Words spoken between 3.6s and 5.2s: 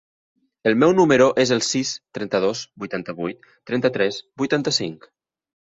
trenta-tres, vuitanta-cinc.